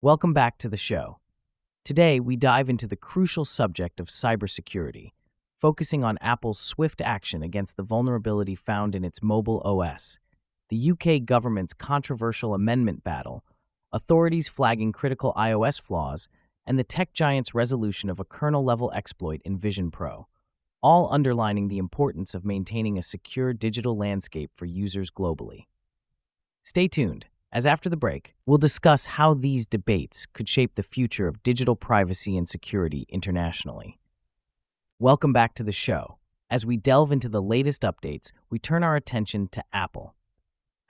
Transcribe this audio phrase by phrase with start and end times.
[0.00, 1.18] Welcome back to the show.
[1.84, 5.10] Today, we dive into the crucial subject of cybersecurity,
[5.56, 10.20] focusing on Apple's swift action against the vulnerability found in its mobile OS,
[10.68, 13.44] the UK government's controversial amendment battle,
[13.90, 16.28] authorities flagging critical iOS flaws,
[16.64, 20.28] and the tech giant's resolution of a kernel level exploit in Vision Pro,
[20.80, 25.64] all underlining the importance of maintaining a secure digital landscape for users globally.
[26.62, 31.26] Stay tuned, as after the break, we'll discuss how these debates could shape the future
[31.26, 33.98] of digital privacy and security internationally.
[34.98, 36.18] Welcome back to the show.
[36.50, 40.14] As we delve into the latest updates, we turn our attention to Apple.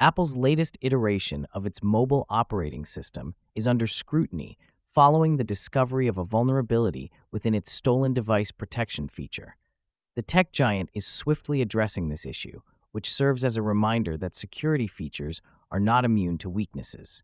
[0.01, 6.19] Apple's latest iteration of its mobile operating system is under scrutiny following the discovery of
[6.19, 9.57] a vulnerability within its stolen device protection feature.
[10.17, 12.63] The tech giant is swiftly addressing this issue,
[12.99, 17.23] which serves as a reminder that security features are not immune to weaknesses.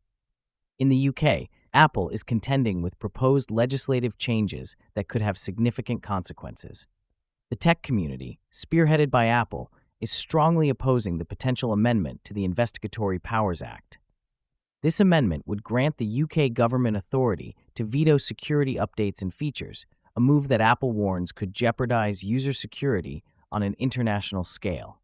[0.79, 6.87] In the UK, Apple is contending with proposed legislative changes that could have significant consequences.
[7.51, 13.19] The tech community, spearheaded by Apple, is strongly opposing the potential amendment to the Investigatory
[13.19, 13.99] Powers Act.
[14.81, 20.21] This amendment would grant the UK government authority to veto security updates and features, a
[20.21, 25.01] move that Apple warns could jeopardize user security on an international scale.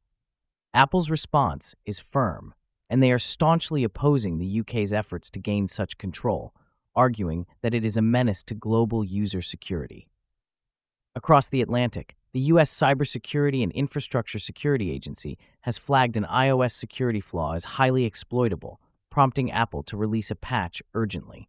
[0.73, 2.55] Apple's response is firm
[2.91, 6.53] and they are staunchly opposing the UK's efforts to gain such control,
[6.97, 10.09] arguing that it is a menace to global user security.
[11.15, 12.71] Across the Atlantic, the U.S.
[12.71, 19.51] Cybersecurity and Infrastructure Security Agency has flagged an iOS security flaw as highly exploitable, prompting
[19.51, 21.49] Apple to release a patch urgently.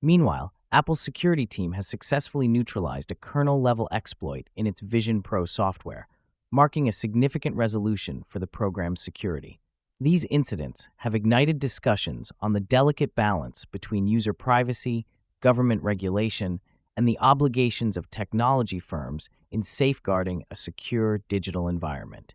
[0.00, 5.44] Meanwhile, Apple's security team has successfully neutralized a kernel level exploit in its Vision Pro
[5.44, 6.08] software,
[6.56, 9.60] marking a significant resolution for the program's security.
[10.00, 15.04] These incidents have ignited discussions on the delicate balance between user privacy,
[15.42, 16.60] government regulation,
[16.96, 22.34] and the obligations of technology firms in safeguarding a secure digital environment.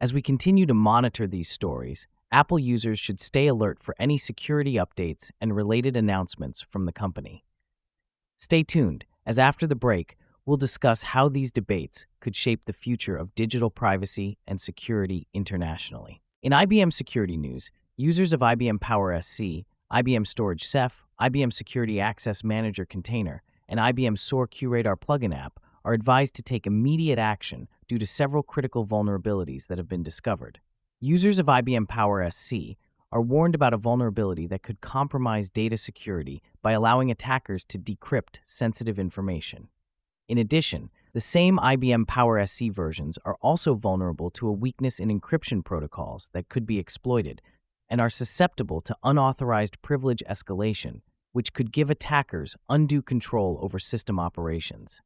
[0.00, 4.74] As we continue to monitor these stories, Apple users should stay alert for any security
[4.74, 7.44] updates and related announcements from the company.
[8.36, 13.16] Stay tuned, as after the break, we'll discuss how these debates could shape the future
[13.16, 16.22] of digital privacy and security internationally.
[16.42, 22.42] In IBM security news, users of IBM Power SC, IBM Storage Ceph, IBM Security Access
[22.42, 27.98] Manager Container, and IBM SOAR QRadar plugin app are advised to take immediate action due
[27.98, 30.60] to several critical vulnerabilities that have been discovered.
[31.00, 32.76] Users of IBM Power SC
[33.12, 38.40] are warned about a vulnerability that could compromise data security by allowing attackers to decrypt
[38.42, 39.68] sensitive information.
[40.28, 45.08] In addition, the same IBM Power SC versions are also vulnerable to a weakness in
[45.08, 47.42] encryption protocols that could be exploited
[47.90, 51.02] and are susceptible to unauthorized privilege escalation,
[51.32, 55.02] which could give attackers undue control over system operations.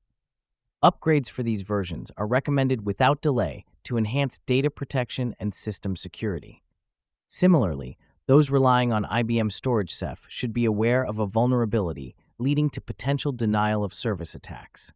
[0.84, 6.62] Upgrades for these versions are recommended without delay to enhance data protection and system security.
[7.26, 7.96] Similarly,
[8.28, 13.32] those relying on IBM Storage Ceph should be aware of a vulnerability leading to potential
[13.32, 14.92] denial of service attacks.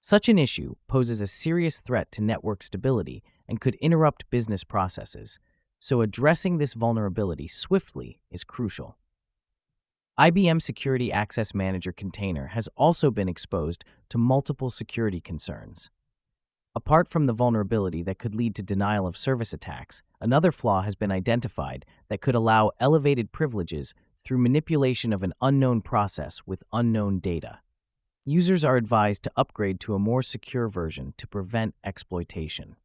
[0.00, 5.40] Such an issue poses a serious threat to network stability and could interrupt business processes,
[5.80, 8.96] so addressing this vulnerability swiftly is crucial.
[10.18, 15.90] IBM Security Access Manager Container has also been exposed to multiple security concerns.
[16.74, 20.94] Apart from the vulnerability that could lead to denial of service attacks, another flaw has
[20.94, 27.18] been identified that could allow elevated privileges through manipulation of an unknown process with unknown
[27.18, 27.60] data.
[28.30, 32.76] Users are advised to upgrade to a more secure version to prevent exploitation.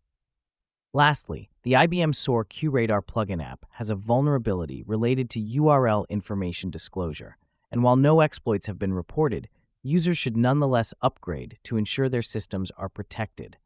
[0.93, 7.35] Lastly, the IBM SOAR QRadar plugin app has a vulnerability related to URL information disclosure,
[7.69, 9.49] and while no exploits have been reported,
[9.81, 13.57] users should nonetheless upgrade to ensure their systems are protected.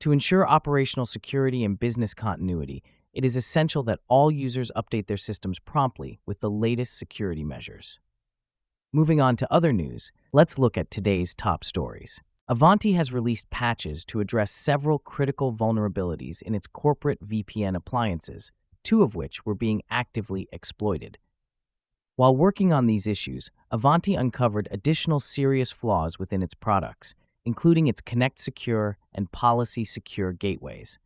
[0.00, 2.82] To ensure operational security and business continuity,
[3.14, 8.00] it is essential that all users update their systems promptly with the latest security measures.
[8.92, 12.20] Moving on to other news, let's look at today's top stories.
[12.50, 18.50] Ivanti has released patches to address several critical vulnerabilities in its corporate VPN appliances,
[18.82, 21.18] two of which were being actively exploited.
[22.16, 27.14] While working on these issues, Ivanti uncovered additional serious flaws within its products,
[27.44, 30.98] including its Connect Secure and Policy Secure gateways.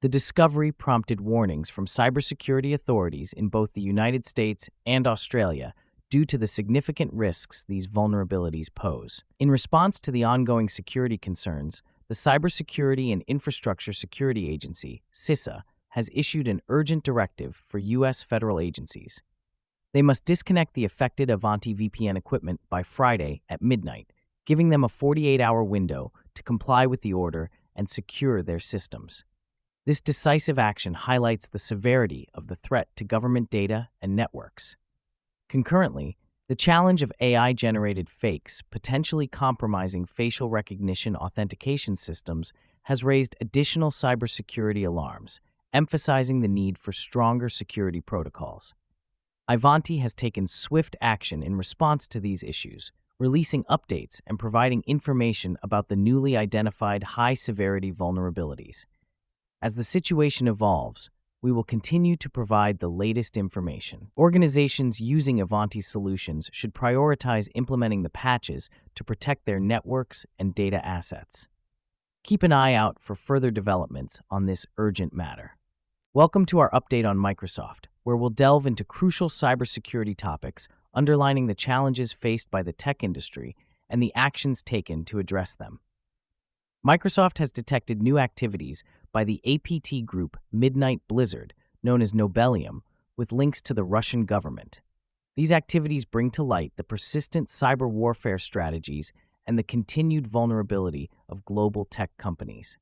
[0.00, 5.74] The discovery prompted warnings from cybersecurity authorities in both the United States and Australia
[6.12, 9.24] due to the significant risks these vulnerabilities pose.
[9.38, 16.10] In response to the ongoing security concerns, the Cybersecurity and Infrastructure Security Agency, CISA, has
[16.12, 18.22] issued an urgent directive for U.S.
[18.22, 19.22] federal agencies.
[19.94, 24.12] They must disconnect the affected Ivanti VPN equipment by Friday at midnight,
[24.44, 29.24] giving them a 48 hour window to comply with the order and secure their systems.
[29.86, 34.76] This decisive action highlights the severity of the threat to government data and networks.
[35.52, 36.16] Concurrently,
[36.48, 42.54] the challenge of AI generated fakes potentially compromising facial recognition authentication systems
[42.84, 45.42] has raised additional cybersecurity alarms,
[45.74, 48.74] emphasizing the need for stronger security protocols.
[49.46, 55.58] Ivanti has taken swift action in response to these issues, releasing updates and providing information
[55.62, 58.86] about the newly identified high severity vulnerabilities.
[59.60, 61.10] As the situation evolves,
[61.42, 64.12] we will continue to provide the latest information.
[64.16, 70.84] Organizations using Ivanti's solutions should prioritize implementing the patches to protect their networks and data
[70.86, 71.48] assets.
[72.22, 75.56] Keep an eye out for further developments on this urgent matter.
[76.14, 81.54] Welcome to our update on Microsoft, where we'll delve into crucial cybersecurity topics, underlining the
[81.56, 83.56] challenges faced by the tech industry
[83.90, 85.80] and the actions taken to address them.
[86.86, 88.82] Microsoft has detected new activities
[89.12, 92.80] by the APT group Midnight Blizzard, known as Nobelium,
[93.16, 94.80] with links to the Russian government.
[95.36, 99.12] These activities bring to light the persistent cyber warfare strategies
[99.46, 102.78] and the continued vulnerability of global tech companies.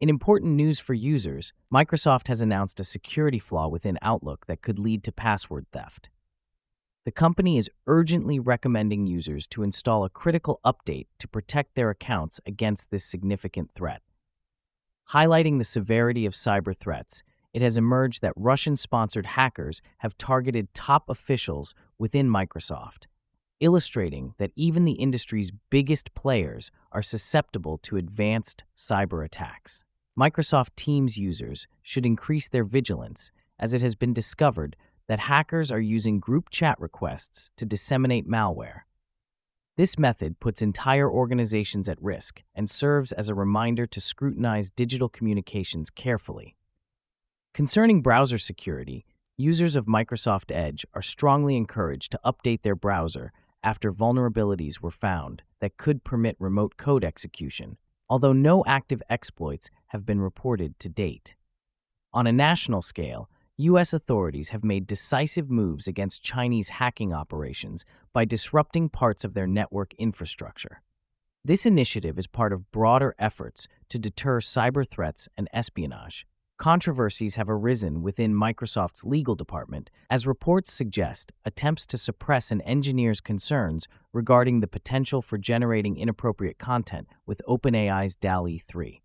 [0.00, 4.78] In important news for users, Microsoft has announced a security flaw within Outlook that could
[4.78, 6.08] lead to password theft.
[7.06, 12.40] The company is urgently recommending users to install a critical update to protect their accounts
[12.44, 14.02] against this significant threat.
[15.10, 17.22] Highlighting the severity of cyber threats,
[17.54, 23.06] it has emerged that Russian sponsored hackers have targeted top officials within Microsoft
[23.60, 29.84] illustrating that even the industry's biggest players are susceptible to advanced cyber attacks.
[30.18, 34.76] Microsoft Teams users should increase their vigilance as it has been discovered
[35.08, 38.80] that hackers are using group chat requests to disseminate malware.
[39.76, 45.08] This method puts entire organizations at risk and serves as a reminder to scrutinize digital
[45.08, 46.56] communications carefully.
[47.52, 49.04] Concerning browser security,
[49.36, 53.32] users of Microsoft Edge are strongly encouraged to update their browser
[53.62, 57.76] after vulnerabilities were found that could permit remote code execution,
[58.08, 61.34] although no active exploits have been reported to date.
[62.14, 63.94] On a national scale, U.S.
[63.94, 69.94] authorities have made decisive moves against Chinese hacking operations by disrupting parts of their network
[69.94, 70.82] infrastructure.
[71.42, 76.26] This initiative is part of broader efforts to deter cyber threats and espionage.
[76.58, 83.22] Controversies have arisen within Microsoft's legal department as reports suggest attempts to suppress an engineer's
[83.22, 89.00] concerns regarding the potential for generating inappropriate content with OpenAI's DALL-E 3.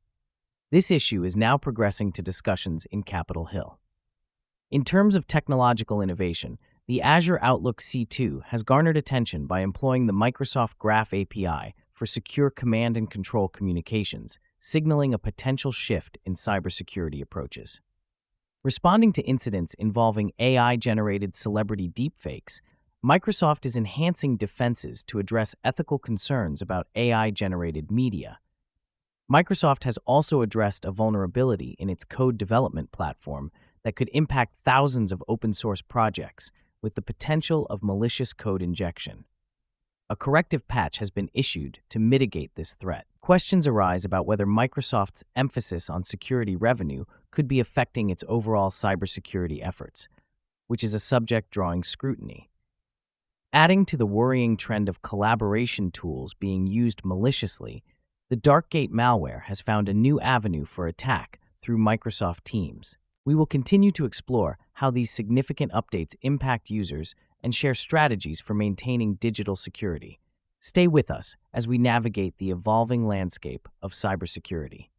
[0.72, 3.78] This issue is now progressing to discussions in Capitol Hill.
[4.72, 6.58] In terms of technological innovation,
[6.88, 12.50] the Azure Outlook C2 has garnered attention by employing the Microsoft Graph API for secure
[12.50, 17.82] command and control communications signaling a potential shift in cybersecurity approaches.
[18.64, 22.62] Responding to incidents involving AI generated celebrity deepfakes,
[23.04, 28.40] Microsoft is enhancing defenses to address ethical concerns about AI generated media.
[29.30, 33.52] Microsoft has also addressed a vulnerability in its code development platform
[33.84, 36.52] that could impact thousands of open source projects
[36.82, 39.26] with the potential of malicious code injection.
[40.10, 43.06] A corrective patch has been issued to mitigate this threat.
[43.22, 49.66] Questions arise about whether Microsoft's emphasis on security revenue could be affecting its overall cybersecurity
[49.66, 50.10] efforts,
[50.68, 52.50] which is a subject drawing scrutiny.
[53.54, 57.84] Adding to the worrying trend of collaboration tools being used maliciously,
[58.30, 62.98] the Darkgate malware has found a new avenue for attack through Microsoft Teams.
[63.24, 67.14] We will continue to explore how these significant updates impact users
[67.44, 70.20] and share strategies for maintaining digital security.
[70.60, 74.90] Stay with us as we navigate the evolving landscape of cybersecurity.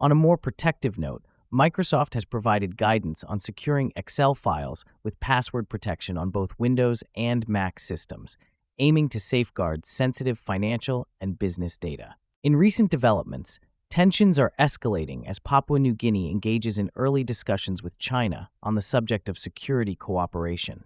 [0.00, 5.68] On a more protective note, Microsoft has provided guidance on securing Excel files with password
[5.68, 8.36] protection on both Windows and Mac systems,
[8.78, 12.16] aiming to safeguard sensitive financial and business data.
[12.44, 13.58] In recent developments,
[13.88, 18.82] tensions are escalating as Papua New Guinea engages in early discussions with China on the
[18.82, 20.84] subject of security cooperation.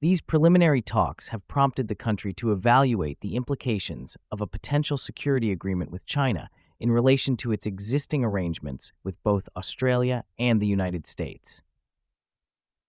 [0.00, 5.50] These preliminary talks have prompted the country to evaluate the implications of a potential security
[5.50, 11.06] agreement with China in relation to its existing arrangements with both Australia and the United
[11.06, 11.62] States.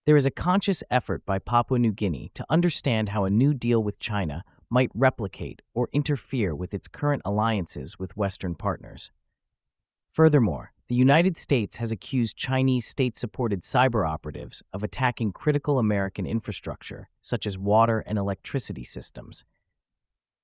[0.06, 3.82] There is a conscious effort by Papua New Guinea to understand how a new deal
[3.82, 9.12] with China might replicate or interfere with its current alliances with Western partners.
[10.08, 16.28] Furthermore, the United States has accused Chinese state supported cyber operatives of attacking critical American
[16.28, 19.46] infrastructure, such as water and electricity systems.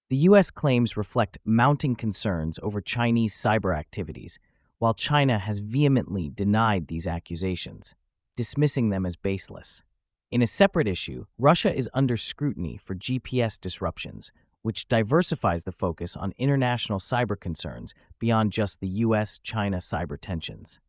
[0.09, 0.51] The U.S.
[0.51, 4.39] claims reflect mounting concerns over Chinese cyber activities,
[4.79, 7.93] while China has vehemently denied these accusations,
[8.35, 9.83] dismissing them as baseless.
[10.31, 16.15] In a separate issue, Russia is under scrutiny for GPS disruptions, which diversifies the focus
[16.15, 20.79] on international cyber concerns beyond just the US China cyber tensions.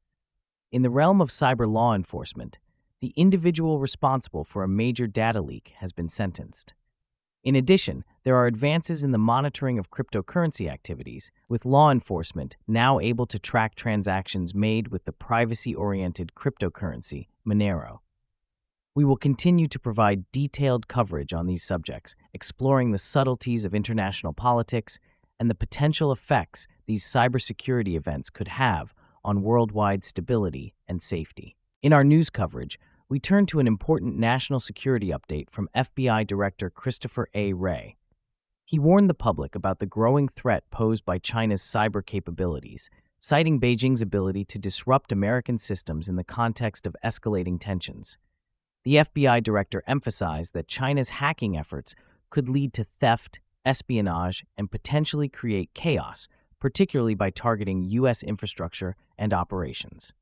[0.71, 2.61] In the realm of cyber law enforcement,
[3.01, 6.75] the individual responsible for a major data leak has been sentenced.
[7.43, 13.01] In addition, there are advances in the monitoring of cryptocurrency activities, with law enforcement now
[13.01, 17.99] able to track transactions made with the privacy oriented cryptocurrency Monero.
[18.95, 24.35] We will continue to provide detailed coverage on these subjects, exploring the subtleties of international
[24.35, 25.01] politics
[25.41, 28.93] and the potential effects these cybersecurity events could have
[29.25, 31.57] on worldwide stability and safety.
[31.83, 36.69] In our news coverage, we turn to an important national security update from FBI Director
[36.69, 37.55] Christopher A.
[37.55, 37.97] Wray.
[38.67, 44.03] He warned the public about the growing threat posed by China's cyber capabilities, citing Beijing's
[44.03, 48.19] ability to disrupt American systems in the context of escalating tensions.
[48.85, 51.95] The FBI director emphasized that China's hacking efforts
[52.31, 56.27] could lead to theft, espionage, and potentially create chaos,
[56.59, 58.25] particularly by targeting U.S.
[58.25, 60.15] infrastructure and operations.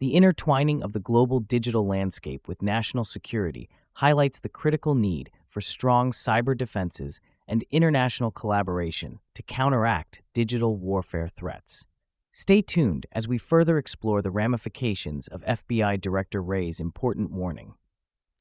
[0.00, 5.62] The intertwining of the global digital landscape with national security highlights the critical need for
[5.62, 11.86] strong cyber defenses and international collaboration to counteract digital warfare threats.
[12.32, 17.74] Stay tuned as we further explore the ramifications of FBI Director Wray's important warning.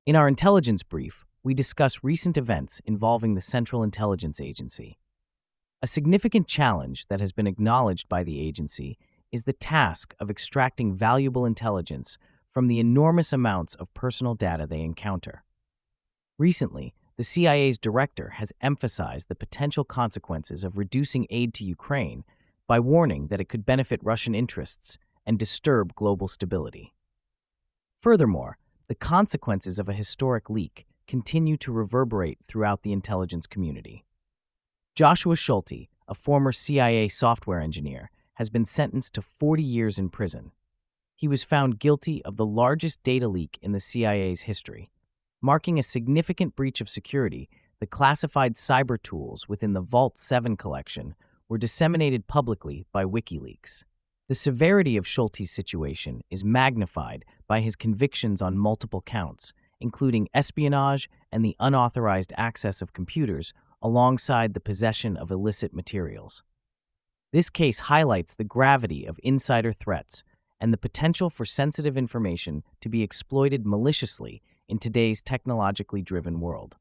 [0.06, 4.98] In our intelligence brief, we discuss recent events involving the Central Intelligence Agency.
[5.82, 8.98] A significant challenge that has been acknowledged by the agency
[9.32, 12.18] is the task of extracting valuable intelligence
[12.50, 15.46] from the enormous amounts of personal data they encounter.
[16.38, 22.26] Recently, the CIA's director has emphasized the potential consequences of reducing aid to Ukraine
[22.68, 26.94] by warning that it could benefit Russian interests and disturb global stability.
[27.98, 34.06] Furthermore, the consequences of a historic leak continue to reverberate throughout the intelligence community.
[34.96, 40.52] Joshua Schulte, a former CIA software engineer, has been sentenced to 40 years in prison.
[41.16, 44.92] He was found guilty of the largest data leak in the CIA's history.
[45.42, 47.50] Marking a significant breach of security,
[47.80, 51.16] the classified cyber tools within the Vault 7 collection
[51.48, 53.86] were disseminated publicly by WikiLeaks.
[54.30, 61.08] The severity of Schulte's situation is magnified by his convictions on multiple counts, including espionage
[61.32, 66.42] and the unauthorized access of computers alongside the possession of illicit materials.
[67.32, 70.24] This case highlights the gravity of insider threats
[70.60, 76.78] and the potential for sensitive information to be exploited maliciously in today's technologically driven world.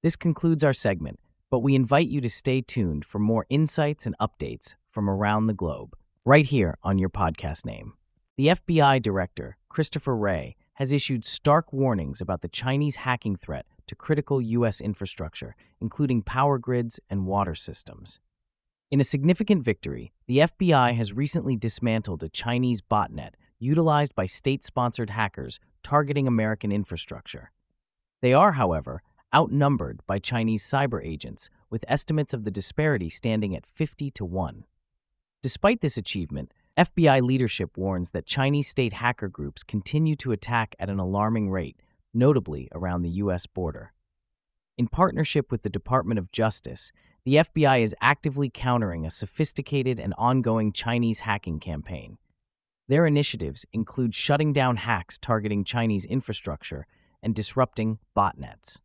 [0.00, 1.18] This concludes our segment,
[1.50, 5.60] but we invite you to stay tuned for more insights and updates from around the
[5.62, 7.94] globe right here on your podcast name.
[8.36, 13.94] The FBI director, Christopher Wray, has issued stark warnings about the Chinese hacking threat to
[13.94, 14.78] critical U.S.
[14.78, 18.20] infrastructure, including power grids and water systems.
[18.90, 24.62] In a significant victory, the FBI has recently dismantled a Chinese botnet utilized by state
[24.62, 27.52] sponsored hackers targeting American infrastructure.
[28.20, 29.02] They are, however,
[29.34, 34.64] outnumbered by Chinese cyber agents, with estimates of the disparity standing at 50 to 1.
[35.42, 40.90] Despite this achievement, FBI leadership warns that Chinese state hacker groups continue to attack at
[40.90, 41.80] an alarming rate,
[42.12, 43.46] notably around the U.S.
[43.46, 43.94] border.
[44.76, 46.92] In partnership with the Department of Justice,
[47.24, 52.18] the FBI is actively countering a sophisticated and ongoing Chinese hacking campaign.
[52.88, 56.86] Their initiatives include shutting down hacks targeting Chinese infrastructure
[57.22, 58.80] and disrupting botnets.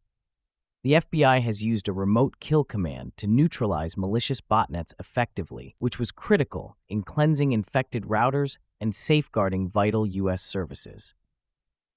[0.83, 6.11] The FBI has used a remote kill command to neutralize malicious botnets effectively, which was
[6.11, 10.41] critical in cleansing infected routers and safeguarding vital U.S.
[10.41, 11.13] services.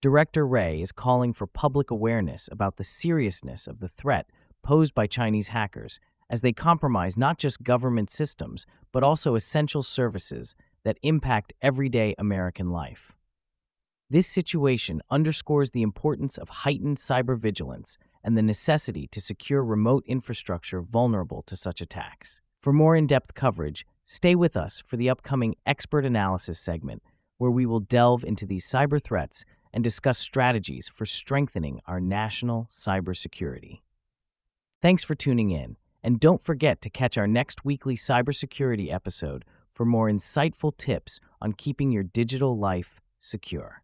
[0.02, 4.26] Director Wray is calling for public awareness about the seriousness of the threat
[4.62, 5.98] posed by Chinese hackers
[6.28, 12.68] as they compromise not just government systems, but also essential services that impact everyday American
[12.68, 13.12] life.
[14.10, 20.02] This situation underscores the importance of heightened cyber vigilance and the necessity to secure remote
[20.06, 22.40] infrastructure vulnerable to such attacks.
[22.58, 27.02] For more in depth coverage, stay with us for the upcoming Expert Analysis segment,
[27.36, 32.66] where we will delve into these cyber threats and discuss strategies for strengthening our national
[32.70, 33.82] cybersecurity.
[34.80, 39.84] Thanks for tuning in, and don't forget to catch our next weekly cybersecurity episode for
[39.84, 43.83] more insightful tips on keeping your digital life secure.